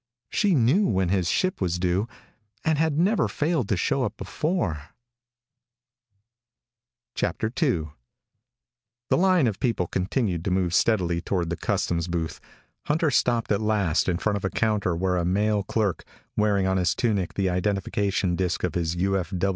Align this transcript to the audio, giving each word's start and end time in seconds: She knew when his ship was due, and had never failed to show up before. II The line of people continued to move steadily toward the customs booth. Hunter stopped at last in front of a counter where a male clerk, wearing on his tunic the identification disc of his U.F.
She 0.31 0.55
knew 0.55 0.87
when 0.87 1.09
his 1.09 1.29
ship 1.29 1.61
was 1.61 1.77
due, 1.77 2.07
and 2.65 2.79
had 2.79 2.97
never 2.97 3.27
failed 3.27 3.69
to 3.69 3.77
show 3.77 4.01
up 4.03 4.17
before. 4.17 4.89
II 7.21 7.89
The 9.09 9.15
line 9.15 9.45
of 9.45 9.59
people 9.59 9.85
continued 9.85 10.43
to 10.45 10.49
move 10.49 10.73
steadily 10.73 11.21
toward 11.21 11.51
the 11.51 11.55
customs 11.55 12.07
booth. 12.07 12.41
Hunter 12.85 13.11
stopped 13.11 13.51
at 13.51 13.61
last 13.61 14.09
in 14.09 14.17
front 14.17 14.37
of 14.37 14.43
a 14.43 14.49
counter 14.49 14.95
where 14.95 15.17
a 15.17 15.23
male 15.23 15.61
clerk, 15.61 16.03
wearing 16.35 16.65
on 16.65 16.77
his 16.77 16.95
tunic 16.95 17.35
the 17.35 17.51
identification 17.51 18.35
disc 18.35 18.63
of 18.63 18.73
his 18.73 18.95
U.F. 18.95 19.31